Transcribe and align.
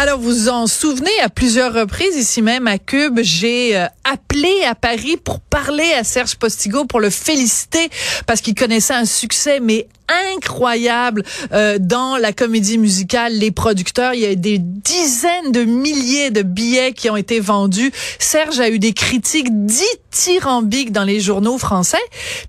Alors, 0.00 0.20
vous 0.20 0.48
en 0.48 0.68
souvenez, 0.68 1.10
à 1.24 1.28
plusieurs 1.28 1.74
reprises, 1.74 2.14
ici 2.14 2.40
même 2.40 2.68
à 2.68 2.78
Cube, 2.78 3.18
j'ai 3.20 3.76
euh, 3.76 3.86
appelé 4.04 4.62
à 4.64 4.76
Paris 4.76 5.16
pour 5.16 5.40
parler 5.40 5.92
à 5.98 6.04
Serge 6.04 6.36
Postigo, 6.36 6.84
pour 6.84 7.00
le 7.00 7.10
féliciter, 7.10 7.90
parce 8.24 8.40
qu'il 8.40 8.54
connaissait 8.54 8.94
un 8.94 9.06
succès, 9.06 9.58
mais 9.58 9.88
incroyable 10.36 11.24
euh, 11.50 11.78
dans 11.80 12.16
la 12.16 12.32
comédie 12.32 12.78
musicale. 12.78 13.32
Les 13.32 13.50
producteurs, 13.50 14.14
il 14.14 14.20
y 14.20 14.26
a 14.26 14.36
des 14.36 14.58
dizaines 14.60 15.50
de 15.50 15.64
milliers 15.64 16.30
de 16.30 16.42
billets 16.42 16.92
qui 16.92 17.10
ont 17.10 17.16
été 17.16 17.40
vendus. 17.40 17.90
Serge 18.20 18.60
a 18.60 18.70
eu 18.70 18.78
des 18.78 18.92
critiques 18.92 19.48
dithyrambiques 19.50 20.92
dans 20.92 21.02
les 21.02 21.18
journaux 21.18 21.58
français. 21.58 21.98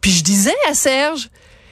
Puis 0.02 0.12
je 0.12 0.24
disais 0.24 0.56
à 0.70 0.76
Serge, 0.76 1.32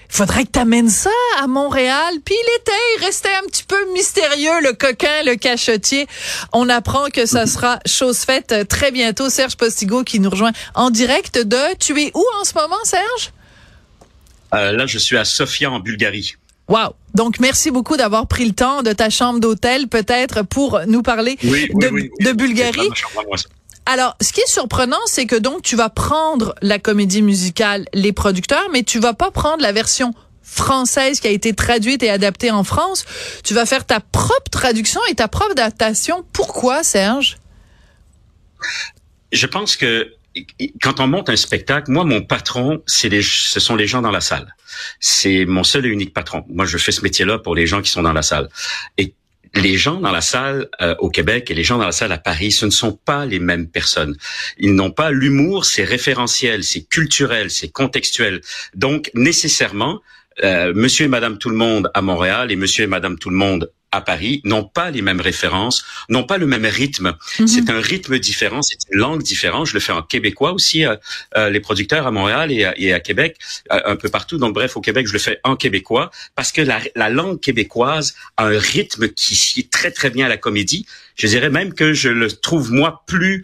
faudrait 0.09 0.45
que 0.45 0.51
t'amènes 0.51 0.89
ça 0.89 1.09
à 1.39 1.47
Montréal. 1.47 2.15
Puis 2.23 2.35
il 2.35 2.61
était, 2.61 2.71
il 2.97 3.05
restait 3.05 3.33
un 3.43 3.47
petit 3.47 3.63
peu 3.63 3.77
mystérieux, 3.93 4.61
le 4.61 4.73
coquin, 4.73 5.23
le 5.25 5.35
cachotier. 5.35 6.07
On 6.53 6.69
apprend 6.69 7.07
que 7.07 7.25
ça 7.25 7.45
sera 7.45 7.79
chose 7.85 8.19
faite 8.19 8.67
très 8.69 8.91
bientôt. 8.91 9.29
Serge 9.29 9.57
Postigo 9.57 10.03
qui 10.03 10.19
nous 10.19 10.29
rejoint 10.29 10.51
en 10.75 10.89
direct 10.89 11.37
de... 11.37 11.75
Tu 11.79 11.99
es 12.01 12.11
où 12.13 12.25
en 12.39 12.43
ce 12.43 12.53
moment, 12.53 12.83
Serge? 12.83 13.31
Euh, 14.53 14.71
là, 14.71 14.85
je 14.85 14.97
suis 14.97 15.17
à 15.17 15.25
Sofia, 15.25 15.69
en 15.69 15.79
Bulgarie. 15.79 16.35
Wow. 16.69 16.95
Donc, 17.13 17.39
merci 17.39 17.71
beaucoup 17.71 17.97
d'avoir 17.97 18.27
pris 18.27 18.45
le 18.45 18.53
temps 18.53 18.83
de 18.83 18.91
ta 18.93 19.09
chambre 19.09 19.39
d'hôtel, 19.39 19.87
peut-être, 19.87 20.43
pour 20.43 20.81
nous 20.87 21.01
parler 21.01 21.37
de, 21.41 22.23
de 22.23 22.31
Bulgarie. 22.33 22.89
Alors, 23.89 24.17
ce 24.19 24.33
qui 24.33 24.41
est 24.41 24.49
surprenant, 24.49 24.99
c'est 25.05 25.25
que 25.25 25.37
donc 25.37 25.61
tu 25.61 25.77
vas 25.77 25.89
prendre 25.89 26.53
la 26.61 26.77
comédie 26.77 27.21
musicale 27.21 27.85
Les 27.93 28.11
producteurs, 28.11 28.67
mais 28.73 28.83
tu 28.83 28.99
vas 28.99 29.13
pas 29.13 29.31
prendre 29.31 29.63
la 29.63 29.71
version 29.71 30.13
française 30.43 31.21
qui 31.21 31.27
a 31.27 31.31
été 31.31 31.53
traduite 31.53 32.03
et 32.03 32.09
adaptée 32.09 32.51
en 32.51 32.65
France. 32.65 33.05
Tu 33.45 33.53
vas 33.53 33.65
faire 33.65 33.85
ta 33.85 34.01
propre 34.01 34.51
traduction 34.51 34.99
et 35.09 35.15
ta 35.15 35.29
propre 35.29 35.51
adaptation. 35.51 36.25
Pourquoi, 36.33 36.83
Serge? 36.83 37.37
Je 39.31 39.47
pense 39.47 39.77
que 39.77 40.13
quand 40.81 40.99
on 40.99 41.07
monte 41.07 41.29
un 41.29 41.37
spectacle, 41.37 41.89
moi, 41.89 42.03
mon 42.03 42.21
patron, 42.21 42.83
ce 42.87 43.59
sont 43.61 43.75
les 43.77 43.87
gens 43.87 44.01
dans 44.01 44.11
la 44.11 44.21
salle. 44.21 44.53
C'est 44.99 45.45
mon 45.45 45.63
seul 45.63 45.85
et 45.85 45.89
unique 45.89 46.13
patron. 46.13 46.43
Moi, 46.49 46.65
je 46.65 46.77
fais 46.77 46.91
ce 46.91 47.01
métier-là 47.01 47.39
pour 47.39 47.55
les 47.55 47.67
gens 47.67 47.81
qui 47.81 47.89
sont 47.89 48.03
dans 48.03 48.13
la 48.13 48.21
salle. 48.21 48.49
Et 48.97 49.13
les 49.53 49.77
gens 49.77 49.99
dans 49.99 50.11
la 50.11 50.21
salle 50.21 50.69
euh, 50.81 50.95
au 50.99 51.09
Québec 51.09 51.51
et 51.51 51.53
les 51.53 51.63
gens 51.63 51.77
dans 51.77 51.85
la 51.85 51.91
salle 51.91 52.11
à 52.11 52.17
Paris, 52.17 52.51
ce 52.51 52.65
ne 52.65 52.71
sont 52.71 52.93
pas 52.93 53.25
les 53.25 53.39
mêmes 53.39 53.67
personnes. 53.67 54.15
Ils 54.57 54.75
n'ont 54.75 54.91
pas 54.91 55.11
l'humour, 55.11 55.65
c'est 55.65 55.83
référentiel, 55.83 56.63
c'est 56.63 56.83
culturel, 56.83 57.49
c'est 57.49 57.69
contextuel. 57.69 58.41
Donc 58.75 59.11
nécessairement, 59.13 60.01
euh, 60.43 60.73
Monsieur 60.75 61.05
et 61.05 61.09
Madame 61.09 61.37
tout 61.37 61.49
le 61.49 61.55
monde 61.55 61.89
à 61.93 62.01
Montréal 62.01 62.51
et 62.51 62.55
Monsieur 62.55 62.83
et 62.83 62.87
Madame 62.87 63.17
tout 63.17 63.29
le 63.29 63.35
monde 63.35 63.71
à 63.91 64.01
Paris 64.01 64.41
n'ont 64.43 64.63
pas 64.63 64.91
les 64.91 65.01
mêmes 65.01 65.21
références, 65.21 65.85
n'ont 66.09 66.23
pas 66.23 66.37
le 66.37 66.45
même 66.45 66.65
rythme. 66.65 67.15
Mhm. 67.39 67.47
C'est 67.47 67.69
un 67.69 67.79
rythme 67.79 68.19
différent, 68.19 68.61
c'est 68.61 68.77
une 68.91 68.99
langue 68.99 69.23
différente. 69.23 69.67
Je 69.67 69.73
le 69.73 69.79
fais 69.79 69.93
en 69.93 70.01
québécois 70.01 70.51
aussi, 70.51 70.85
euh, 70.85 70.95
euh 71.35 71.49
les 71.49 71.59
producteurs 71.59 72.05
à 72.05 72.11
Montréal 72.11 72.51
et 72.51 72.65
à, 72.65 72.77
et 72.77 72.93
à 72.93 72.99
Québec, 72.99 73.37
euh, 73.71 73.79
un 73.85 73.95
peu 73.95 74.09
partout. 74.09 74.37
Donc 74.37 74.53
bref, 74.53 74.75
au 74.77 74.81
Québec, 74.81 75.07
je 75.07 75.13
le 75.13 75.19
fais 75.19 75.39
en 75.43 75.55
québécois 75.55 76.11
parce 76.35 76.51
que 76.51 76.61
la, 76.61 76.79
la 76.95 77.09
langue 77.09 77.39
québécoise 77.39 78.15
a 78.35 78.45
un 78.45 78.59
rythme 78.59 79.09
qui 79.09 79.59
est 79.59 79.71
très 79.71 79.91
très 79.91 80.09
bien 80.09 80.25
à 80.25 80.29
la 80.29 80.37
comédie. 80.37 80.85
Je 81.15 81.27
dirais 81.27 81.49
même 81.49 81.73
que 81.73 81.93
je 81.93 82.09
le 82.09 82.31
trouve 82.31 82.71
moi 82.71 83.03
plus 83.07 83.43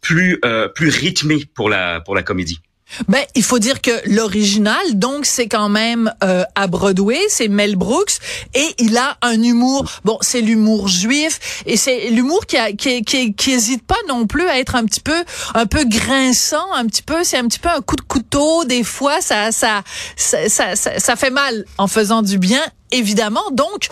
plus 0.00 0.38
euh, 0.44 0.68
plus 0.68 0.90
rythmé 0.90 1.44
pour 1.54 1.68
la 1.68 2.00
pour 2.00 2.14
la 2.14 2.22
comédie. 2.22 2.60
Ben, 3.08 3.24
il 3.34 3.42
faut 3.42 3.58
dire 3.58 3.80
que 3.80 3.90
l'original, 4.06 4.82
donc, 4.94 5.26
c'est 5.26 5.48
quand 5.48 5.68
même 5.68 6.12
euh, 6.22 6.44
à 6.54 6.66
Broadway, 6.66 7.18
c'est 7.28 7.48
Mel 7.48 7.76
Brooks, 7.76 8.18
et 8.54 8.74
il 8.78 8.96
a 8.96 9.16
un 9.22 9.42
humour. 9.42 9.90
Bon, 10.04 10.18
c'est 10.20 10.40
l'humour 10.40 10.88
juif, 10.88 11.62
et 11.66 11.76
c'est 11.76 12.10
l'humour 12.10 12.46
qui, 12.46 12.56
qui, 12.76 13.02
qui, 13.04 13.34
qui 13.34 13.50
hésite 13.52 13.86
pas 13.86 13.96
non 14.08 14.26
plus 14.26 14.46
à 14.48 14.58
être 14.58 14.74
un 14.74 14.84
petit 14.84 15.00
peu, 15.00 15.24
un 15.54 15.66
peu 15.66 15.84
grinçant, 15.84 16.72
un 16.74 16.86
petit 16.86 17.02
peu. 17.02 17.24
C'est 17.24 17.38
un 17.38 17.46
petit 17.46 17.58
peu 17.58 17.68
un 17.68 17.80
coup 17.80 17.96
de 17.96 18.02
couteau. 18.02 18.64
Des 18.64 18.84
fois, 18.84 19.20
ça, 19.20 19.52
ça, 19.52 19.82
ça, 20.16 20.48
ça, 20.48 20.74
ça 20.76 21.16
fait 21.16 21.30
mal 21.30 21.64
en 21.78 21.86
faisant 21.86 22.22
du 22.22 22.38
bien, 22.38 22.62
évidemment. 22.90 23.50
Donc, 23.52 23.88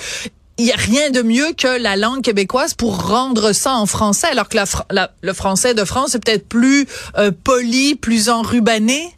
il 0.62 0.68
y 0.68 0.72
a 0.72 0.76
rien 0.76 1.10
de 1.10 1.22
mieux 1.22 1.52
que 1.54 1.80
la 1.80 1.96
langue 1.96 2.22
québécoise 2.22 2.74
pour 2.74 3.08
rendre 3.08 3.52
ça 3.52 3.74
en 3.74 3.86
français, 3.86 4.28
alors 4.28 4.48
que 4.48 4.56
la, 4.90 5.12
le 5.20 5.32
français 5.32 5.74
de 5.74 5.84
France 5.84 6.14
est 6.14 6.24
peut-être 6.24 6.48
plus 6.48 6.86
euh, 7.18 7.32
poli, 7.32 7.96
plus 7.96 8.28
enrubané? 8.28 9.12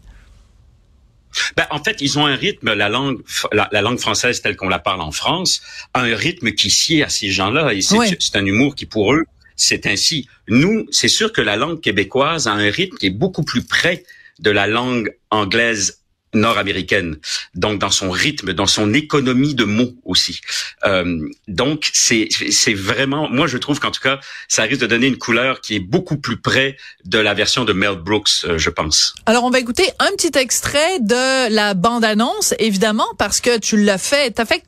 Ben, 1.56 1.66
en 1.70 1.82
fait, 1.82 2.00
ils 2.00 2.18
ont 2.18 2.24
un 2.24 2.36
rythme, 2.36 2.72
la 2.72 2.88
langue, 2.88 3.20
la, 3.52 3.82
langue 3.82 3.98
française 3.98 4.40
telle 4.40 4.56
qu'on 4.56 4.68
la 4.68 4.78
parle 4.78 5.02
en 5.02 5.12
France, 5.12 5.60
a 5.92 6.00
un 6.00 6.16
rythme 6.16 6.52
qui 6.52 6.70
sied 6.70 7.02
à 7.02 7.10
ces 7.10 7.28
gens-là. 7.28 7.74
Et 7.74 7.82
c'est 7.82 8.36
un 8.36 8.46
humour 8.46 8.74
qui, 8.74 8.86
pour 8.86 9.12
eux, 9.12 9.24
c'est 9.54 9.86
ainsi. 9.86 10.28
Nous, 10.48 10.86
c'est 10.90 11.08
sûr 11.08 11.32
que 11.32 11.42
la 11.42 11.56
langue 11.56 11.80
québécoise 11.80 12.46
a 12.46 12.52
un 12.52 12.70
rythme 12.70 12.96
qui 12.96 13.06
est 13.06 13.10
beaucoup 13.10 13.42
plus 13.42 13.64
près 13.64 14.04
de 14.38 14.50
la 14.50 14.66
langue 14.66 15.14
anglaise 15.30 15.98
nord-américaine, 16.34 17.16
donc 17.54 17.78
dans 17.78 17.90
son 17.90 18.10
rythme, 18.10 18.52
dans 18.52 18.66
son 18.66 18.92
économie 18.94 19.54
de 19.54 19.64
mots 19.64 19.94
aussi. 20.04 20.40
Euh, 20.84 21.28
donc 21.48 21.90
c'est 21.92 22.28
c'est 22.50 22.74
vraiment, 22.74 23.28
moi 23.28 23.46
je 23.46 23.58
trouve 23.58 23.80
qu'en 23.80 23.90
tout 23.90 24.00
cas, 24.00 24.20
ça 24.48 24.62
risque 24.62 24.80
de 24.80 24.86
donner 24.86 25.06
une 25.06 25.18
couleur 25.18 25.60
qui 25.60 25.76
est 25.76 25.80
beaucoup 25.80 26.16
plus 26.16 26.36
près 26.36 26.76
de 27.04 27.18
la 27.18 27.34
version 27.34 27.64
de 27.64 27.72
Mel 27.72 27.96
Brooks, 27.96 28.44
euh, 28.44 28.58
je 28.58 28.70
pense. 28.70 29.14
Alors 29.26 29.44
on 29.44 29.50
va 29.50 29.58
écouter 29.58 29.90
un 29.98 30.10
petit 30.16 30.36
extrait 30.38 31.00
de 31.00 31.52
la 31.52 31.74
bande-annonce, 31.74 32.54
évidemment, 32.58 33.08
parce 33.18 33.40
que 33.40 33.58
tu 33.58 33.76
l'as 33.76 33.98
fait. 33.98 34.32
T'as 34.32 34.44
fait 34.44 34.64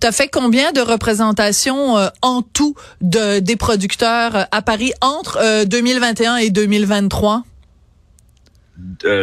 t'as 0.00 0.12
fait 0.12 0.28
combien 0.28 0.72
de 0.72 0.80
représentations 0.80 1.98
euh, 1.98 2.08
en 2.22 2.42
tout 2.42 2.74
de 3.00 3.40
des 3.40 3.56
producteurs 3.56 4.46
à 4.50 4.62
Paris 4.62 4.92
entre 5.00 5.64
2021 5.64 6.36
et 6.36 6.50
2023? 6.50 7.44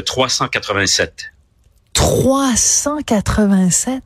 387. 0.06 1.35
387. 1.96 4.04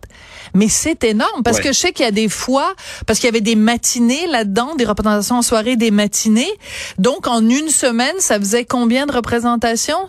Mais 0.53 0.69
c'est 0.69 1.03
énorme 1.03 1.43
parce 1.43 1.59
que 1.59 1.73
je 1.73 1.77
sais 1.77 1.91
qu'il 1.91 2.05
y 2.05 2.07
a 2.07 2.11
des 2.11 2.29
fois, 2.29 2.73
parce 3.05 3.19
qu'il 3.19 3.27
y 3.27 3.29
avait 3.29 3.41
des 3.41 3.55
matinées 3.55 4.25
là-dedans, 4.27 4.75
des 4.75 4.85
représentations 4.85 5.35
en 5.35 5.41
soirée, 5.41 5.75
des 5.75 5.91
matinées. 5.91 6.51
Donc, 6.97 7.27
en 7.27 7.47
une 7.47 7.69
semaine, 7.69 8.15
ça 8.19 8.39
faisait 8.39 8.65
combien 8.65 9.05
de 9.05 9.11
représentations? 9.11 10.07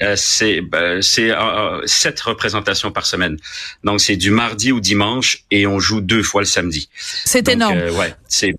Euh, 0.00 0.14
c'est 0.16 0.60
ben, 0.60 1.02
c'est 1.02 1.30
euh, 1.30 1.36
euh, 1.36 1.82
sept 1.86 2.20
représentations 2.20 2.92
par 2.92 3.04
semaine. 3.04 3.36
Donc 3.82 4.00
c'est 4.00 4.14
du 4.14 4.30
mardi 4.30 4.70
au 4.70 4.78
dimanche 4.78 5.44
et 5.50 5.66
on 5.66 5.80
joue 5.80 6.00
deux 6.00 6.22
fois 6.22 6.40
le 6.40 6.46
samedi. 6.46 6.88
C'est 7.24 7.48
énorme. 7.48 7.76
ouais, 7.76 8.14
c'est 8.28 8.54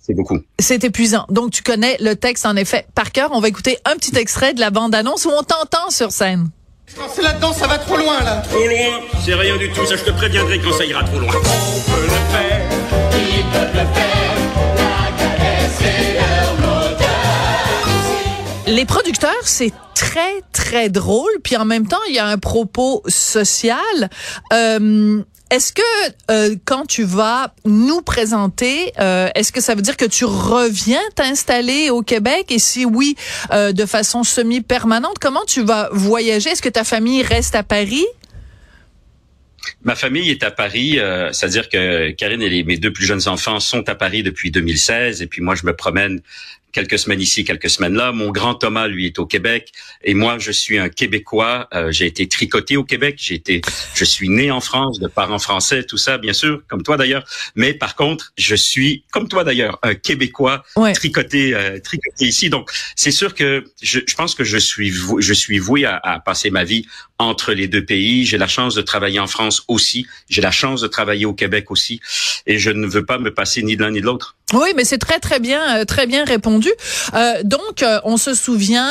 c'est 0.00 0.14
beaucoup. 0.14 0.40
C'est 0.58 0.82
épuisant. 0.82 1.24
Donc 1.28 1.52
tu 1.52 1.62
connais 1.62 1.96
le 2.00 2.16
texte 2.16 2.46
en 2.46 2.56
effet 2.56 2.84
par 2.96 3.12
cœur. 3.12 3.30
On 3.32 3.38
va 3.38 3.46
écouter 3.46 3.78
un 3.84 3.94
petit 3.94 4.18
extrait 4.18 4.54
de 4.54 4.60
la 4.60 4.70
bande 4.70 4.92
annonce 4.92 5.24
où 5.24 5.30
on 5.30 5.44
t'entend 5.44 5.88
sur 5.90 6.10
scène. 6.10 6.50
Quand 6.96 7.08
c'est 7.14 7.22
là-dedans, 7.22 7.52
ça 7.52 7.66
va 7.66 7.78
trop 7.78 7.96
loin, 7.96 8.22
là. 8.22 8.42
Trop 8.48 8.66
loin 8.66 9.00
C'est 9.24 9.34
rien 9.34 9.56
du 9.56 9.70
tout, 9.70 9.86
ça 9.86 9.96
je 9.96 10.04
te 10.04 10.10
préviendrai 10.10 10.60
quand 10.60 10.72
ça 10.72 10.84
ira 10.84 11.02
trop 11.04 11.18
loin. 11.18 11.32
On 11.34 11.80
peut 11.90 12.02
le 12.02 12.08
faire, 12.08 12.68
ils 13.12 13.44
peuvent 13.52 13.74
le 13.74 13.86
faire, 13.94 14.36
la 18.66 18.72
Les 18.72 18.84
producteurs, 18.84 19.32
c'est 19.42 19.72
très, 19.94 20.42
très 20.52 20.88
drôle, 20.88 21.30
puis 21.42 21.56
en 21.56 21.64
même 21.64 21.86
temps, 21.86 22.00
il 22.08 22.14
y 22.14 22.18
a 22.18 22.26
un 22.26 22.38
propos 22.38 23.02
social. 23.06 24.10
Euh, 24.52 25.22
est-ce 25.52 25.74
que 25.74 25.82
euh, 26.30 26.56
quand 26.64 26.86
tu 26.86 27.04
vas 27.04 27.54
nous 27.66 28.00
présenter, 28.00 28.90
euh, 28.98 29.28
est-ce 29.34 29.52
que 29.52 29.60
ça 29.60 29.74
veut 29.74 29.82
dire 29.82 29.98
que 29.98 30.06
tu 30.06 30.24
reviens 30.24 31.02
t'installer 31.14 31.90
au 31.90 32.00
Québec? 32.00 32.46
Et 32.48 32.58
si 32.58 32.86
oui, 32.86 33.16
euh, 33.52 33.72
de 33.72 33.84
façon 33.84 34.24
semi-permanente, 34.24 35.18
comment 35.20 35.44
tu 35.46 35.62
vas 35.62 35.90
voyager? 35.92 36.48
Est-ce 36.48 36.62
que 36.62 36.70
ta 36.70 36.84
famille 36.84 37.22
reste 37.22 37.54
à 37.54 37.62
Paris? 37.62 38.06
Ma 39.84 39.94
famille 39.94 40.30
est 40.30 40.42
à 40.42 40.50
Paris, 40.50 40.98
c'est-à-dire 41.32 41.68
que 41.68 42.10
Karine 42.12 42.42
et 42.42 42.64
mes 42.64 42.78
deux 42.78 42.92
plus 42.92 43.04
jeunes 43.04 43.28
enfants 43.28 43.60
sont 43.60 43.88
à 43.88 43.94
Paris 43.94 44.24
depuis 44.24 44.50
2016, 44.50 45.22
et 45.22 45.26
puis 45.28 45.40
moi 45.40 45.54
je 45.54 45.66
me 45.66 45.76
promène 45.76 46.20
quelques 46.72 46.98
semaines 46.98 47.20
ici, 47.20 47.44
quelques 47.44 47.70
semaines 47.70 47.94
là. 47.94 48.12
Mon 48.12 48.30
grand 48.30 48.54
Thomas, 48.54 48.88
lui, 48.88 49.06
est 49.06 49.18
au 49.18 49.26
Québec. 49.26 49.72
Et 50.02 50.14
moi, 50.14 50.38
je 50.38 50.50
suis 50.50 50.78
un 50.78 50.88
Québécois. 50.88 51.68
Euh, 51.74 51.92
j'ai 51.92 52.06
été 52.06 52.26
tricoté 52.28 52.76
au 52.76 52.84
Québec. 52.84 53.16
J'ai 53.18 53.34
été, 53.34 53.60
je 53.94 54.04
suis 54.04 54.28
né 54.28 54.50
en 54.50 54.60
France, 54.60 54.98
de 54.98 55.08
parents 55.08 55.38
français, 55.38 55.84
tout 55.84 55.98
ça, 55.98 56.18
bien 56.18 56.32
sûr, 56.32 56.62
comme 56.68 56.82
toi 56.82 56.96
d'ailleurs. 56.96 57.24
Mais 57.54 57.74
par 57.74 57.94
contre, 57.94 58.32
je 58.36 58.54
suis, 58.54 59.04
comme 59.12 59.28
toi 59.28 59.44
d'ailleurs, 59.44 59.78
un 59.82 59.94
Québécois 59.94 60.64
tricoté, 60.94 61.54
euh, 61.54 61.78
tricoté 61.78 62.26
ici. 62.26 62.50
Donc, 62.50 62.70
c'est 62.96 63.10
sûr 63.10 63.34
que 63.34 63.64
je, 63.82 64.00
je, 64.06 64.14
pense 64.14 64.34
que 64.34 64.44
je 64.44 64.58
suis, 64.58 64.90
voué, 64.90 65.22
je 65.22 65.32
suis 65.32 65.58
voué 65.58 65.84
à, 65.84 66.00
à 66.02 66.20
passer 66.20 66.50
ma 66.50 66.64
vie 66.64 66.86
entre 67.18 67.52
les 67.52 67.68
deux 67.68 67.84
pays. 67.84 68.24
J'ai 68.24 68.38
la 68.38 68.48
chance 68.48 68.74
de 68.74 68.82
travailler 68.82 69.20
en 69.20 69.26
France 69.26 69.62
aussi. 69.68 70.06
J'ai 70.28 70.42
la 70.42 70.50
chance 70.50 70.80
de 70.80 70.88
travailler 70.88 71.26
au 71.26 71.34
Québec 71.34 71.70
aussi. 71.70 72.00
Et 72.46 72.58
je 72.58 72.70
ne 72.70 72.86
veux 72.86 73.04
pas 73.04 73.18
me 73.18 73.32
passer 73.32 73.62
ni 73.62 73.76
de 73.76 73.82
l'un 73.82 73.90
ni 73.90 74.00
de 74.00 74.06
l'autre. 74.06 74.36
Oui, 74.52 74.68
mais 74.76 74.84
c'est 74.84 74.98
très 74.98 75.18
très 75.18 75.40
bien 75.40 75.78
euh, 75.78 75.84
très 75.84 76.06
bien 76.06 76.24
répondu. 76.24 76.70
Euh, 77.14 77.42
donc 77.42 77.82
euh, 77.82 78.00
on 78.04 78.16
se 78.16 78.34
souvient 78.34 78.90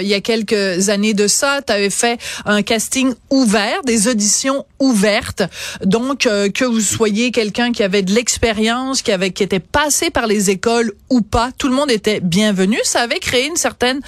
il 0.00 0.06
y 0.06 0.14
a 0.14 0.20
quelques 0.20 0.88
années 0.88 1.14
de 1.14 1.28
ça, 1.28 1.60
tu 1.64 1.72
avais 1.72 1.90
fait 1.90 2.18
un 2.44 2.62
casting 2.62 3.12
ouvert, 3.30 3.82
des 3.82 4.08
auditions 4.08 4.64
ouvertes. 4.78 5.42
Donc 5.84 6.20
que 6.20 6.64
vous 6.64 6.80
soyez 6.80 7.30
quelqu'un 7.30 7.72
qui 7.72 7.82
avait 7.82 8.02
de 8.02 8.12
l'expérience, 8.12 9.02
qui 9.02 9.12
avait 9.12 9.30
qui 9.30 9.42
était 9.42 9.60
passé 9.60 10.10
par 10.10 10.26
les 10.26 10.50
écoles 10.50 10.92
ou 11.10 11.20
pas, 11.20 11.50
tout 11.56 11.68
le 11.68 11.74
monde 11.74 11.90
était 11.90 12.20
bienvenu. 12.20 12.78
Ça 12.84 13.00
avait 13.00 13.18
créé 13.18 13.46
une 13.46 13.56
certaine 13.56 14.00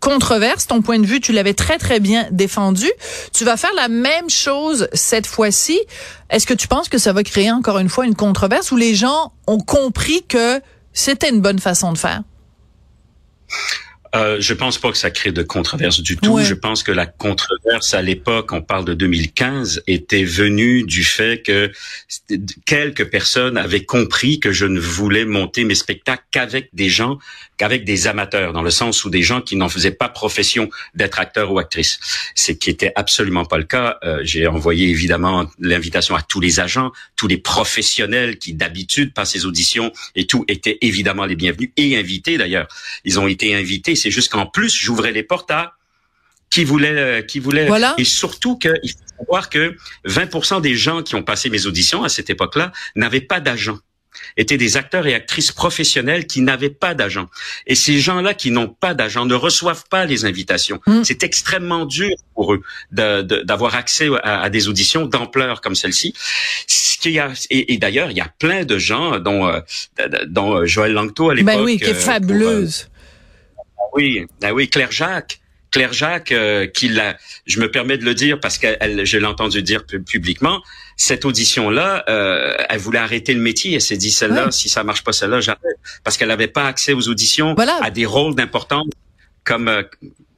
controverse. 0.00 0.66
Ton 0.66 0.82
point 0.82 0.98
de 0.98 1.06
vue, 1.06 1.20
tu 1.20 1.32
l'avais 1.32 1.54
très 1.54 1.78
très 1.78 2.00
bien 2.00 2.26
défendu. 2.30 2.90
Tu 3.32 3.44
vas 3.44 3.56
faire 3.56 3.74
la 3.74 3.88
même 3.88 4.28
chose 4.28 4.88
cette 4.92 5.26
fois-ci. 5.26 5.80
Est-ce 6.30 6.46
que 6.46 6.54
tu 6.54 6.68
penses 6.68 6.88
que 6.88 6.98
ça 6.98 7.12
va 7.12 7.22
créer 7.22 7.50
encore 7.50 7.78
une 7.78 7.88
fois 7.88 8.06
une 8.06 8.14
controverse 8.14 8.72
où 8.72 8.76
les 8.76 8.94
gens 8.94 9.32
ont 9.46 9.60
compris 9.60 10.24
que 10.26 10.60
c'était 10.92 11.30
une 11.30 11.40
bonne 11.40 11.58
façon 11.58 11.92
de 11.92 11.98
faire? 11.98 12.22
Euh, 14.14 14.36
je 14.40 14.54
pense 14.54 14.78
pas 14.78 14.90
que 14.92 14.96
ça 14.96 15.10
crée 15.10 15.32
de 15.32 15.42
controverse 15.42 16.00
du 16.00 16.16
tout. 16.16 16.38
Je 16.40 16.54
pense 16.54 16.82
que 16.82 16.92
la 16.92 17.06
controverse 17.06 17.94
à 17.94 18.02
l'époque, 18.02 18.52
on 18.52 18.62
parle 18.62 18.84
de 18.84 18.94
2015, 18.94 19.82
était 19.86 20.24
venue 20.24 20.84
du 20.84 21.04
fait 21.04 21.42
que 21.42 21.72
quelques 22.64 23.10
personnes 23.10 23.56
avaient 23.56 23.84
compris 23.84 24.38
que 24.38 24.52
je 24.52 24.66
ne 24.66 24.78
voulais 24.78 25.24
monter 25.24 25.64
mes 25.64 25.74
spectacles 25.74 26.22
qu'avec 26.30 26.68
des 26.72 26.88
gens, 26.88 27.18
qu'avec 27.56 27.84
des 27.84 28.06
amateurs, 28.06 28.52
dans 28.52 28.62
le 28.62 28.70
sens 28.70 29.04
où 29.04 29.10
des 29.10 29.22
gens 29.22 29.40
qui 29.40 29.56
n'en 29.56 29.68
faisaient 29.68 29.90
pas 29.90 30.08
profession 30.08 30.70
d'être 30.94 31.18
acteur 31.18 31.52
ou 31.52 31.58
actrice. 31.58 31.98
C'est 32.34 32.56
qui 32.56 32.70
était 32.70 32.92
absolument 32.94 33.44
pas 33.44 33.58
le 33.58 33.64
cas. 33.64 33.98
Euh, 34.04 34.20
J'ai 34.22 34.46
envoyé 34.46 34.88
évidemment 34.88 35.46
l'invitation 35.58 36.14
à 36.14 36.22
tous 36.22 36.40
les 36.40 36.60
agents, 36.60 36.92
tous 37.16 37.26
les 37.26 37.38
professionnels 37.38 38.38
qui 38.38 38.54
d'habitude 38.54 39.12
passent 39.12 39.32
ces 39.32 39.46
auditions 39.46 39.92
et 40.14 40.26
tout 40.26 40.44
étaient 40.46 40.78
évidemment 40.80 41.24
les 41.24 41.34
bienvenus 41.34 41.70
et 41.76 41.96
invités 41.96 42.38
d'ailleurs. 42.38 42.68
Ils 43.04 43.18
ont 43.18 43.26
été 43.26 43.54
invités 43.54 43.96
c'est 44.04 44.10
juste 44.10 44.30
qu'en 44.30 44.44
plus, 44.44 44.74
j'ouvrais 44.74 45.12
les 45.12 45.22
portes 45.22 45.50
à 45.50 45.72
qui 46.50 46.62
voulait, 46.64 46.90
euh, 46.90 47.22
qui 47.22 47.38
voulait. 47.38 47.64
Voilà. 47.64 47.94
Et 47.96 48.04
surtout 48.04 48.58
qu'il 48.58 48.70
faut 48.70 49.24
savoir 49.24 49.48
que 49.48 49.76
20% 50.06 50.60
des 50.60 50.74
gens 50.74 51.02
qui 51.02 51.14
ont 51.14 51.22
passé 51.22 51.48
mes 51.48 51.64
auditions 51.64 52.04
à 52.04 52.10
cette 52.10 52.28
époque-là 52.28 52.70
n'avaient 52.96 53.22
pas 53.22 53.40
d'agent 53.40 53.78
étaient 54.36 54.56
des 54.56 54.76
acteurs 54.76 55.06
et 55.06 55.14
actrices 55.14 55.52
professionnels 55.52 56.26
qui 56.26 56.40
n'avaient 56.40 56.70
pas 56.70 56.94
d'agent. 56.94 57.28
Et 57.66 57.74
ces 57.74 57.98
gens-là 57.98 58.34
qui 58.34 58.50
n'ont 58.50 58.68
pas 58.68 58.94
d'agent 58.94 59.24
ne 59.24 59.34
reçoivent 59.34 59.84
pas 59.90 60.04
les 60.04 60.24
invitations. 60.24 60.80
Mm. 60.86 61.02
C'est 61.02 61.22
extrêmement 61.22 61.84
dur 61.86 62.14
pour 62.34 62.54
eux 62.54 62.62
d'avoir 62.92 63.74
accès 63.74 64.08
à, 64.22 64.48
des 64.50 64.68
auditions 64.68 65.06
d'ampleur 65.06 65.60
comme 65.60 65.74
celle-ci. 65.74 66.14
Et, 67.50 67.76
d'ailleurs, 67.78 68.10
il 68.10 68.16
y 68.16 68.20
a 68.20 68.32
plein 68.38 68.64
de 68.64 68.78
gens, 68.78 69.18
dont, 69.18 69.46
euh, 69.46 69.60
dont 70.26 70.56
euh, 70.56 70.66
Joël 70.66 70.92
Langto 70.92 71.30
à 71.30 71.34
l'époque. 71.34 71.54
Ben 71.54 71.62
oui, 71.62 71.78
qui 71.78 71.90
est 71.90 71.94
fabuleuse 71.94 72.88
oui, 73.94 74.26
ah 74.42 74.52
oui, 74.52 74.68
Claire 74.68 74.92
Jacques. 74.92 75.40
Claire 75.74 75.92
Jacques, 75.92 76.30
euh, 76.30 76.68
qui 76.68 76.88
l'a, 76.88 77.16
je 77.46 77.58
me 77.58 77.68
permets 77.68 77.98
de 77.98 78.04
le 78.04 78.14
dire 78.14 78.38
parce 78.38 78.58
que 78.58 78.68
je 79.02 79.18
l'ai 79.18 79.26
entendu 79.26 79.60
dire 79.60 79.84
publiquement, 79.84 80.62
cette 80.96 81.24
audition-là, 81.24 82.04
euh, 82.08 82.54
elle 82.68 82.78
voulait 82.78 83.00
arrêter 83.00 83.34
le 83.34 83.40
métier. 83.40 83.74
Elle 83.74 83.80
s'est 83.80 83.96
dit 83.96 84.12
celle-là, 84.12 84.52
si 84.52 84.68
ça 84.68 84.84
marche 84.84 85.02
pas 85.02 85.10
celle-là, 85.10 85.40
j'arrête, 85.40 85.60
parce 86.04 86.16
qu'elle 86.16 86.28
n'avait 86.28 86.46
pas 86.46 86.66
accès 86.66 86.92
aux 86.92 87.08
auditions 87.08 87.56
à 87.56 87.90
des 87.90 88.06
rôles 88.06 88.36
d'importance 88.36 88.86
comme 89.42 89.66
euh, 89.66 89.82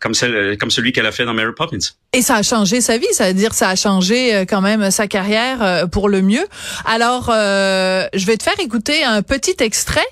comme 0.00 0.14
celle, 0.14 0.56
comme 0.56 0.70
celui 0.70 0.92
qu'elle 0.92 1.04
a 1.04 1.12
fait 1.12 1.26
dans 1.26 1.34
Mary 1.34 1.52
Poppins. 1.54 1.78
Et 2.14 2.22
ça 2.22 2.36
a 2.36 2.42
changé 2.42 2.80
sa 2.80 2.96
vie, 2.96 3.12
ça 3.12 3.28
veut 3.28 3.34
dire 3.34 3.52
ça 3.52 3.68
a 3.68 3.76
changé 3.76 4.44
quand 4.48 4.62
même 4.62 4.90
sa 4.90 5.06
carrière 5.06 5.86
pour 5.90 6.08
le 6.08 6.22
mieux. 6.22 6.46
Alors, 6.86 7.26
je 7.28 8.26
vais 8.26 8.36
te 8.36 8.42
faire 8.42 8.58
écouter 8.60 9.04
un 9.04 9.22
petit 9.22 9.56
extrait 9.60 10.06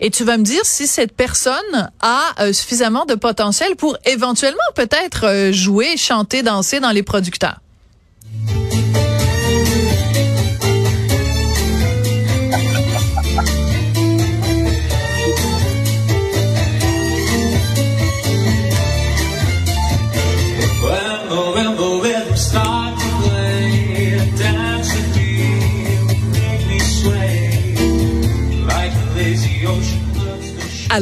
et 0.00 0.10
tu 0.10 0.24
vas 0.24 0.36
me 0.36 0.42
dire 0.42 0.64
si 0.64 0.86
cette 0.86 1.14
personne 1.14 1.90
a 2.00 2.22
euh, 2.40 2.52
suffisamment 2.52 3.04
de 3.04 3.14
potentiel 3.14 3.76
pour 3.76 3.96
éventuellement 4.04 4.58
peut-être 4.74 5.26
euh, 5.26 5.52
jouer, 5.52 5.96
chanter, 5.96 6.42
danser 6.42 6.80
dans 6.80 6.90
les 6.90 7.02
producteurs. 7.02 7.60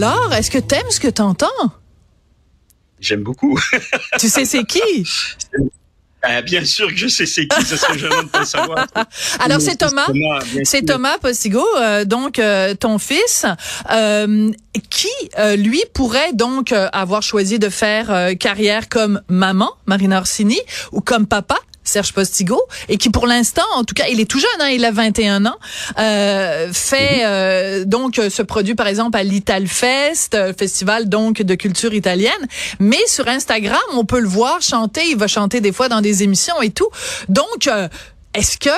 Alors, 0.03 0.33
est-ce 0.35 0.51
que 0.51 0.59
t'aimes 0.59 0.91
ce 0.91 0.99
que 0.99 1.07
t'entends? 1.07 1.47
J'aime 2.99 3.23
beaucoup. 3.23 3.57
tu 4.19 4.29
sais 4.29 4.45
c'est 4.45 4.65
qui? 4.65 4.81
Ah, 6.23 6.43
bien 6.43 6.65
sûr 6.65 6.89
que 6.89 6.97
je 6.97 7.07
sais 7.07 7.25
c'est 7.25 7.47
qui, 7.47 7.65
ce 7.65 7.77
serait 7.77 7.97
jamais 7.97 8.25
de 8.25 8.29
pas 8.29 8.45
savoir. 8.45 8.89
Alors 9.39 9.61
c'est 9.61 9.77
Thomas, 9.77 10.09
c'est 10.65 10.83
Thomas 10.83 11.19
Postigo, 11.19 11.65
euh, 11.79 12.05
donc 12.05 12.41
euh, 12.41 12.75
ton 12.75 12.99
fils, 12.99 13.47
euh, 13.93 14.51
qui 14.91 15.09
lui 15.57 15.85
pourrait 15.95 16.33
donc 16.33 16.73
avoir 16.73 17.23
choisi 17.23 17.61
de 17.61 17.69
faire 17.69 18.37
carrière 18.41 18.89
comme 18.89 19.23
maman, 19.29 19.71
Marina 19.87 20.19
Orsini, 20.19 20.59
ou 20.91 21.01
comme 21.01 21.29
papa, 21.29 21.59
Serge 21.85 22.13
Postigo, 22.13 22.61
et 22.89 22.97
qui 22.97 23.11
pour 23.11 23.27
l'instant, 23.27 23.65
en 23.75 23.85
tout 23.85 23.95
cas, 23.95 24.07
il 24.11 24.21
est 24.21 24.31
tout 24.31 24.39
jeune, 24.39 24.61
hein, 24.61 24.69
il 24.69 24.85
a 24.85 24.91
21 24.91 25.47
ans, 25.47 25.57
euh, 25.99 26.73
fait 26.73 27.19
mhm. 27.19 27.23
euh, 27.25 27.85
donc 27.85 28.21
ce 28.29 28.43
produit 28.43 28.75
par 28.75 28.87
exemple 28.87 29.19
à 29.19 29.23
l'Italfest, 29.23 30.35
euh, 30.35 30.53
festival 30.57 31.09
donc 31.09 31.43
de 31.43 31.55
culture 31.55 31.93
italienne, 31.95 32.33
mais 32.79 33.05
sur 33.07 33.29
Instagram, 33.29 33.81
on 33.95 34.05
peut 34.05 34.21
le 34.21 34.29
voir 34.29 34.63
chanter, 34.63 35.03
il 35.09 35.17
va 35.17 35.27
chanter 35.27 35.61
des 35.61 35.73
fois 35.73 35.89
dans 35.89 36.01
des 36.01 36.23
émissions 36.23 36.61
et 36.63 36.71
tout. 36.71 36.89
Donc, 37.29 37.69
est-ce 38.35 38.59
que 38.59 38.71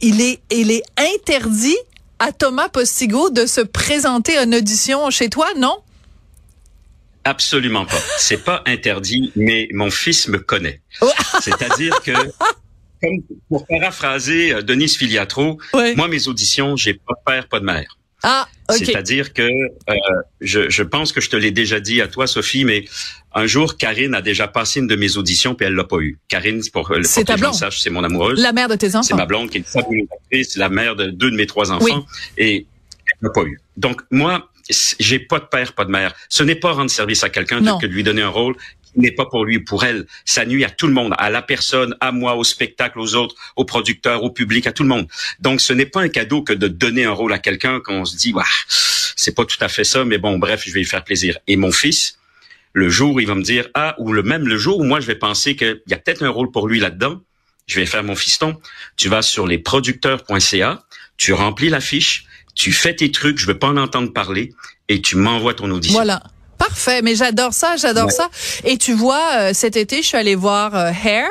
il 0.00 0.20
est, 0.20 0.40
il 0.50 0.70
est 0.70 0.82
interdit 0.96 1.76
à 2.18 2.32
Thomas 2.32 2.68
Postigo 2.68 3.30
de 3.30 3.46
se 3.46 3.60
présenter 3.60 4.38
en 4.38 4.52
audition 4.52 5.10
chez 5.10 5.28
toi, 5.28 5.46
non? 5.56 5.76
Absolument 7.24 7.84
pas. 7.84 8.00
C'est 8.18 8.44
pas 8.44 8.62
interdit, 8.66 9.32
mais 9.36 9.68
mon 9.72 9.90
fils 9.90 10.28
me 10.28 10.38
connaît. 10.38 10.80
C'est-à-dire 11.40 12.00
que, 12.02 12.12
comme 13.02 13.22
pour 13.48 13.66
paraphraser 13.66 14.54
euh, 14.54 14.62
Denise 14.62 14.96
Filiatro, 14.96 15.58
moi, 15.96 16.08
mes 16.08 16.28
auditions, 16.28 16.76
j'ai 16.76 16.94
pas 16.94 17.14
de 17.14 17.24
père, 17.24 17.48
pas 17.48 17.60
de 17.60 17.64
mère. 17.64 17.96
Ah, 18.22 18.46
ok. 18.68 18.76
C'est-à-dire 18.76 19.32
que 19.32 19.42
euh, 19.42 19.94
je, 20.40 20.68
je, 20.68 20.82
pense 20.82 21.12
que 21.12 21.20
je 21.20 21.30
te 21.30 21.36
l'ai 21.36 21.52
déjà 21.52 21.80
dit 21.80 22.02
à 22.02 22.08
toi, 22.08 22.26
Sophie, 22.26 22.64
mais 22.64 22.84
un 23.34 23.46
jour, 23.46 23.76
Karine 23.76 24.14
a 24.14 24.20
déjà 24.20 24.46
passé 24.46 24.80
une 24.80 24.86
de 24.86 24.96
mes 24.96 25.16
auditions 25.16 25.54
puis 25.54 25.66
elle 25.66 25.74
l'a 25.74 25.84
pas 25.84 25.98
eu. 25.98 26.18
Karine, 26.28 26.60
pour 26.72 26.92
le 26.92 27.02
c'est 27.04 27.24
ta 27.24 27.36
blonde. 27.36 27.54
c'est 27.54 27.90
mon 27.90 28.04
amoureuse. 28.04 28.40
La 28.40 28.52
mère 28.52 28.68
de 28.68 28.74
tes 28.74 28.94
enfants. 28.94 29.02
C'est 29.02 29.14
ma 29.14 29.26
blonde 29.26 29.50
qui 29.50 29.58
est 29.58 29.60
une 29.60 29.66
fabuleuse 29.66 30.08
actrice, 30.12 30.56
la 30.56 30.68
mère 30.68 30.96
de 30.96 31.06
deux 31.06 31.30
de 31.30 31.36
mes 31.36 31.46
trois 31.46 31.72
enfants, 31.72 32.04
et 32.36 32.66
elle 33.06 33.16
l'a 33.22 33.30
pas 33.30 33.44
eu. 33.44 33.58
Donc 33.76 34.02
moi, 34.10 34.50
j'ai 34.98 35.18
pas 35.18 35.38
de 35.38 35.44
père, 35.44 35.72
pas 35.72 35.84
de 35.84 35.90
mère. 35.90 36.14
Ce 36.28 36.42
n'est 36.42 36.54
pas 36.54 36.72
rendre 36.72 36.90
service 36.90 37.24
à 37.24 37.30
quelqu'un 37.30 37.60
que 37.78 37.86
de 37.86 37.92
lui 37.92 38.02
donner 38.02 38.22
un 38.22 38.28
rôle 38.28 38.56
qui 38.92 39.00
n'est 39.00 39.12
pas 39.12 39.26
pour 39.26 39.44
lui 39.44 39.58
ou 39.58 39.64
pour 39.64 39.84
elle. 39.84 40.06
Ça 40.24 40.44
nuit 40.44 40.64
à 40.64 40.70
tout 40.70 40.86
le 40.86 40.92
monde, 40.92 41.14
à 41.18 41.30
la 41.30 41.42
personne, 41.42 41.96
à 42.00 42.12
moi, 42.12 42.34
au 42.34 42.44
spectacle, 42.44 42.98
aux 42.98 43.14
autres, 43.14 43.34
aux 43.56 43.64
producteurs, 43.64 44.22
au 44.24 44.30
public, 44.30 44.66
à 44.66 44.72
tout 44.72 44.82
le 44.82 44.88
monde. 44.88 45.06
Donc, 45.38 45.60
ce 45.60 45.72
n'est 45.72 45.86
pas 45.86 46.00
un 46.00 46.08
cadeau 46.08 46.42
que 46.42 46.52
de 46.52 46.68
donner 46.68 47.04
un 47.04 47.12
rôle 47.12 47.32
à 47.32 47.38
quelqu'un 47.38 47.80
qu'on 47.80 48.04
se 48.04 48.16
dit, 48.16 48.34
c'est 49.16 49.34
pas 49.34 49.44
tout 49.44 49.58
à 49.60 49.68
fait 49.68 49.84
ça, 49.84 50.04
mais 50.04 50.18
bon, 50.18 50.38
bref, 50.38 50.62
je 50.66 50.72
vais 50.72 50.80
lui 50.80 50.86
faire 50.86 51.04
plaisir. 51.04 51.38
Et 51.46 51.56
mon 51.56 51.72
fils, 51.72 52.18
le 52.72 52.88
jour 52.88 53.14
où 53.14 53.20
il 53.20 53.26
va 53.26 53.34
me 53.34 53.42
dire, 53.42 53.68
ah, 53.74 53.94
ou 53.98 54.12
le 54.12 54.22
même 54.22 54.46
le 54.46 54.56
jour 54.56 54.78
où 54.78 54.84
moi 54.84 55.00
je 55.00 55.06
vais 55.06 55.16
penser 55.16 55.56
qu'il 55.56 55.82
y 55.88 55.94
a 55.94 55.98
peut-être 55.98 56.22
un 56.22 56.28
rôle 56.28 56.50
pour 56.50 56.68
lui 56.68 56.78
là-dedans, 56.78 57.20
je 57.66 57.78
vais 57.78 57.86
faire 57.86 58.02
mon 58.02 58.14
fiston. 58.14 58.60
Tu 58.96 59.08
vas 59.08 59.22
sur 59.22 59.46
lesproducteurs.ca, 59.46 60.84
tu 61.16 61.32
remplis 61.32 61.68
la 61.68 61.80
fiche, 61.80 62.26
tu 62.60 62.72
fais 62.72 62.94
tes 62.94 63.10
trucs, 63.10 63.38
je 63.38 63.46
veux 63.46 63.58
pas 63.58 63.68
en 63.68 63.78
entendre 63.78 64.12
parler, 64.12 64.52
et 64.88 65.00
tu 65.00 65.16
m'envoies 65.16 65.54
ton 65.54 65.70
audition. 65.70 65.96
Voilà. 65.96 66.22
Parfait, 66.60 67.00
mais 67.00 67.14
j'adore 67.14 67.54
ça, 67.54 67.76
j'adore 67.76 68.12
ça. 68.12 68.28
Et 68.64 68.76
tu 68.76 68.92
vois, 68.92 69.22
euh, 69.38 69.50
cet 69.54 69.78
été, 69.78 70.02
je 70.02 70.08
suis 70.08 70.18
allée 70.18 70.34
voir 70.34 70.76
euh, 70.76 70.90
Hair, 70.90 71.26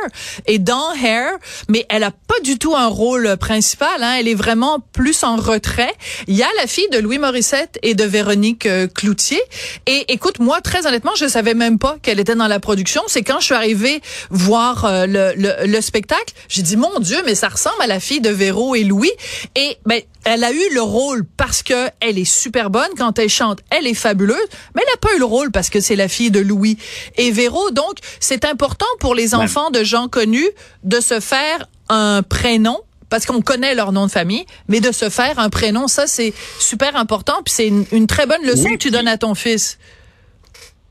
et 0.48 0.58
dans 0.58 0.92
Hair, 0.94 1.34
mais 1.68 1.86
elle 1.88 2.04
a 2.04 2.10
pas 2.10 2.40
du 2.44 2.58
tout 2.58 2.76
un 2.76 2.88
rôle 2.88 3.38
principal, 3.38 4.02
hein, 4.02 4.16
elle 4.20 4.28
est 4.28 4.34
vraiment 4.34 4.80
plus 4.92 5.24
en 5.24 5.36
retrait. 5.36 5.94
Il 6.26 6.36
y 6.36 6.42
a 6.42 6.48
la 6.58 6.66
fille 6.66 6.90
de 6.92 6.98
Louis 6.98 7.20
Morissette 7.20 7.78
et 7.84 7.94
de 7.94 8.04
Véronique 8.06 8.66
euh, 8.66 8.88
Cloutier. 8.88 9.40
Et 9.86 10.12
écoute, 10.12 10.40
moi, 10.40 10.62
très 10.62 10.88
honnêtement, 10.88 11.14
je 11.16 11.28
savais 11.28 11.54
même 11.54 11.78
pas 11.78 11.98
qu'elle 12.02 12.20
était 12.20 12.34
dans 12.34 12.48
la 12.48 12.60
production. 12.60 13.04
C'est 13.06 13.22
quand 13.22 13.40
je 13.40 13.46
suis 13.46 13.56
arrivée 13.56 14.02
voir 14.32 14.90
le, 15.08 15.34
le, 15.36 15.68
le, 15.68 15.82
spectacle, 15.82 16.34
j'ai 16.48 16.64
dit, 16.64 16.76
mon 16.76 17.00
Dieu, 17.00 17.18
mais 17.24 17.36
ça 17.36 17.50
ressemble 17.50 17.80
à 17.82 17.88
la 17.88 18.00
fille 18.00 18.22
de 18.22 18.32
Véro 18.32 18.74
et 18.74 18.84
Louis. 18.84 19.12
Et 19.56 19.78
ben, 19.86 20.02
elle 20.26 20.44
a 20.44 20.52
eu 20.52 20.74
le 20.74 20.82
rôle 20.82 21.26
parce 21.38 21.64
que 21.64 21.90
elle 22.00 22.18
est 22.18 22.26
super 22.26 22.70
bonne 22.70 22.90
quand 22.98 23.18
elle 23.20 23.30
chante, 23.30 23.60
elle 23.70 23.88
est 23.88 23.94
fabuleuse, 23.94 24.38
mais 24.76 24.84
elle 24.86 24.94
a 24.94 24.98
pas 24.98 25.16
eu 25.16 25.19
le 25.20 25.26
rôle 25.26 25.52
parce 25.52 25.70
que 25.70 25.80
c'est 25.80 25.96
la 25.96 26.08
fille 26.08 26.32
de 26.32 26.40
Louis 26.40 26.78
et 27.18 27.32
Véro. 27.32 27.70
Donc, 27.72 27.98
c'est 28.20 28.46
important 28.46 28.88
pour 29.00 29.14
les 29.14 29.36
enfants 29.36 29.70
de 29.70 29.84
gens 29.84 30.08
connus 30.08 30.50
de 30.84 31.00
se 31.00 31.20
faire 31.20 31.68
un 31.90 32.24
prénom 32.24 32.80
parce 33.10 33.26
qu'on 33.26 33.42
connaît 33.42 33.76
leur 33.76 33.92
nom 33.92 34.06
de 34.06 34.12
famille, 34.12 34.46
mais 34.68 34.82
de 34.82 34.92
se 34.92 35.10
faire 35.10 35.40
un 35.40 35.50
prénom, 35.50 35.88
ça 35.88 36.08
c'est 36.08 36.34
super 36.60 36.96
important. 36.96 37.42
Puis 37.44 37.54
c'est 37.56 37.68
une, 37.68 38.08
très 38.08 38.26
bonne 38.26 38.44
leçon 38.46 38.70
que 38.70 38.78
tu 38.78 38.92
donnes 38.92 39.08
à 39.08 39.18
ton 39.18 39.36
fils. 39.36 39.78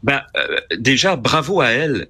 Ben, 0.04 0.22
euh, 0.36 0.58
déjà, 0.76 1.16
bravo 1.16 1.60
à 1.60 1.70
elle 1.70 2.06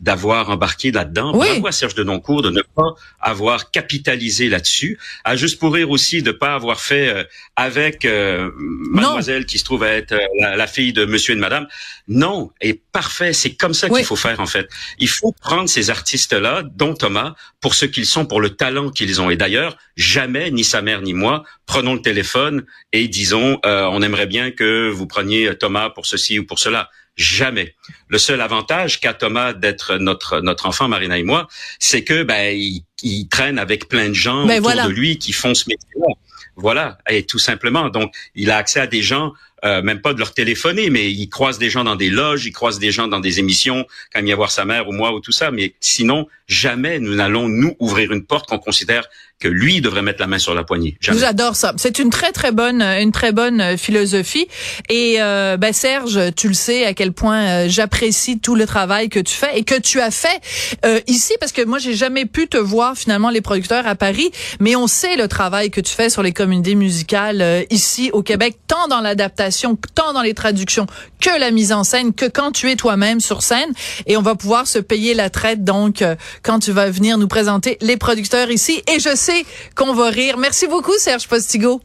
d'avoir 0.00 0.50
embarqué 0.50 0.92
là-dedans. 0.92 1.32
Bravo 1.32 1.66
à 1.66 1.72
Serge 1.72 1.94
Denoncourt 1.96 2.42
de 2.42 2.50
ne 2.50 2.62
pas 2.62 2.94
avoir 3.20 3.72
capitalisé 3.72 4.48
là-dessus. 4.48 4.98
À 5.24 5.34
Juste 5.34 5.58
pour 5.58 5.74
rire 5.74 5.90
aussi 5.90 6.22
de 6.22 6.30
pas 6.30 6.54
avoir 6.54 6.80
fait 6.80 7.08
euh, 7.08 7.24
avec 7.56 8.04
euh, 8.04 8.50
mademoiselle 8.56 9.46
qui 9.46 9.58
se 9.58 9.64
trouve 9.64 9.82
à 9.82 9.94
être 9.94 10.14
la, 10.38 10.66
fille 10.68 10.92
de 10.92 11.06
monsieur 11.06 11.32
et 11.32 11.36
de 11.36 11.40
madame. 11.40 11.66
Non, 12.06 12.50
et 12.60 12.80
parfait, 12.92 13.32
c'est 13.32 13.54
comme 13.54 13.74
ça 13.74 13.88
qu'il 13.88 14.04
faut 14.04 14.16
faire 14.16 14.38
en 14.38 14.46
fait. 14.46 14.68
Il 14.98 15.08
faut 15.08 15.32
prendre 15.32 15.68
ces 15.68 15.90
artistes-là, 15.90 16.62
dont 16.76 16.94
Thomas, 16.94 17.34
pour 17.60 17.74
ce 17.74 17.84
qu'ils 17.84 18.06
sont, 18.06 18.26
pour 18.26 18.40
le 18.40 18.50
talent 18.50 18.90
qu'ils 18.90 19.20
ont. 19.20 19.30
Et 19.30 19.36
d'ailleurs, 19.36 19.76
jamais, 19.96 20.52
ni 20.52 20.62
sa 20.62 20.82
mère 20.82 21.02
ni 21.02 21.14
moi, 21.14 21.42
prenons 21.66 21.94
le 21.94 22.02
téléphone 22.02 22.64
et 22.92 23.08
disons, 23.08 23.58
on 23.64 24.02
aimerait 24.02 24.26
bien 24.26 24.50
que 24.52 24.88
vous 24.88 25.06
preniez 25.06 25.56
Thomas 25.56 25.90
pour 25.90 26.06
ceci 26.06 26.38
ou 26.38 26.46
pour 26.46 26.58
cela. 26.58 26.90
Jamais. 27.18 27.74
Le 28.06 28.16
seul 28.16 28.40
avantage 28.40 29.00
qu'a 29.00 29.12
Thomas 29.12 29.52
d'être 29.52 29.96
notre 29.96 30.40
notre 30.40 30.66
enfant, 30.66 30.86
Marina 30.86 31.18
et 31.18 31.24
moi, 31.24 31.48
c'est 31.80 32.04
que 32.04 32.22
ben 32.22 32.56
il, 33.02 33.28
traîne 33.28 33.58
avec 33.58 33.88
plein 33.88 34.08
de 34.08 34.14
gens 34.14 34.46
ben 34.46 34.64
autour 34.64 34.84
de 34.84 34.88
lui 34.88 35.18
qui 35.18 35.32
font 35.32 35.52
ce 35.52 35.64
métier-là. 35.68 36.14
Voilà, 36.54 36.98
et 37.08 37.24
tout 37.24 37.38
simplement. 37.38 37.88
Donc, 37.88 38.14
il 38.34 38.50
a 38.50 38.56
accès 38.56 38.80
à 38.80 38.86
des 38.86 39.02
gens, 39.02 39.32
euh, 39.64 39.82
même 39.82 40.00
pas 40.00 40.14
de 40.14 40.18
leur 40.18 40.34
téléphoner, 40.34 40.90
mais 40.90 41.10
il 41.10 41.28
croise 41.28 41.58
des 41.58 41.70
gens 41.70 41.84
dans 41.84 41.96
des 41.96 42.10
loges, 42.10 42.46
il 42.46 42.52
croise 42.52 42.78
des 42.78 42.90
gens 42.90 43.08
dans 43.08 43.20
des 43.20 43.38
émissions, 43.38 43.86
quand 44.12 44.20
il 44.20 44.26
vient 44.26 44.36
voir 44.36 44.50
sa 44.50 44.64
mère 44.64 44.88
ou 44.88 44.92
moi 44.92 45.12
ou 45.12 45.20
tout 45.20 45.32
ça. 45.32 45.50
Mais 45.50 45.74
sinon, 45.80 46.26
jamais 46.46 46.98
nous 46.98 47.14
n'allons 47.14 47.48
nous 47.48 47.76
ouvrir 47.78 48.12
une 48.12 48.24
porte 48.24 48.48
qu'on 48.48 48.58
considère 48.58 49.08
que 49.40 49.48
lui 49.48 49.80
devrait 49.80 50.02
mettre 50.02 50.20
la 50.20 50.26
main 50.26 50.38
sur 50.38 50.54
la 50.54 50.64
poignée. 50.64 50.96
J'adore 51.00 51.54
ça. 51.54 51.72
C'est 51.76 51.98
une 51.98 52.10
très 52.10 52.32
très 52.32 52.50
bonne 52.50 52.82
une 52.82 53.12
très 53.12 53.32
bonne 53.32 53.60
euh, 53.60 53.76
philosophie. 53.76 54.48
Et 54.88 55.16
euh, 55.20 55.56
ben 55.56 55.72
Serge, 55.72 56.18
tu 56.34 56.48
le 56.48 56.54
sais 56.54 56.84
à 56.84 56.94
quel 56.94 57.12
point 57.12 57.40
euh, 57.42 57.66
j'apprécie 57.68 58.40
tout 58.40 58.56
le 58.56 58.66
travail 58.66 59.08
que 59.08 59.20
tu 59.20 59.34
fais 59.34 59.58
et 59.58 59.62
que 59.62 59.78
tu 59.78 60.00
as 60.00 60.10
fait 60.10 60.40
euh, 60.84 61.00
ici 61.06 61.34
parce 61.38 61.52
que 61.52 61.64
moi 61.64 61.78
j'ai 61.78 61.94
jamais 61.94 62.26
pu 62.26 62.48
te 62.48 62.56
voir 62.56 62.96
finalement 62.96 63.30
les 63.30 63.40
producteurs 63.40 63.86
à 63.86 63.94
Paris, 63.94 64.30
mais 64.60 64.74
on 64.74 64.86
sait 64.86 65.16
le 65.16 65.28
travail 65.28 65.70
que 65.70 65.80
tu 65.80 65.94
fais 65.94 66.10
sur 66.10 66.22
les 66.22 66.32
communautés 66.32 66.74
musicales 66.74 67.66
ici 67.70 68.10
au 68.12 68.22
Québec, 68.22 68.56
tant 68.66 68.88
dans 68.88 69.00
l'adaptation, 69.00 69.47
tant 69.94 70.12
dans 70.12 70.22
les 70.22 70.34
traductions 70.34 70.86
que 71.20 71.38
la 71.38 71.50
mise 71.50 71.72
en 71.72 71.84
scène, 71.84 72.12
que 72.12 72.26
quand 72.26 72.52
tu 72.52 72.70
es 72.70 72.76
toi-même 72.76 73.20
sur 73.20 73.42
scène. 73.42 73.72
Et 74.06 74.16
on 74.16 74.22
va 74.22 74.34
pouvoir 74.34 74.66
se 74.66 74.78
payer 74.78 75.14
la 75.14 75.30
traite 75.30 75.64
donc 75.64 76.04
quand 76.42 76.58
tu 76.58 76.72
vas 76.72 76.90
venir 76.90 77.18
nous 77.18 77.28
présenter 77.28 77.78
les 77.80 77.96
producteurs 77.96 78.50
ici. 78.50 78.82
Et 78.88 79.00
je 79.00 79.14
sais 79.14 79.44
qu'on 79.74 79.94
va 79.94 80.10
rire. 80.10 80.38
Merci 80.38 80.66
beaucoup, 80.66 80.96
Serge 80.98 81.28
Postigo. 81.28 81.80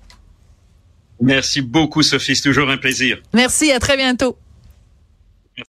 Merci 1.22 1.62
beaucoup, 1.62 2.04
Sophie. 2.04 2.36
C'est 2.36 2.42
toujours 2.44 2.70
un 2.70 2.78
plaisir. 2.78 3.18
Merci. 3.34 3.72
À 3.72 3.80
très 3.80 3.96
bientôt. 3.96 4.38